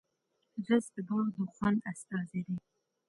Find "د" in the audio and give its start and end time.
0.95-0.97, 1.35-1.37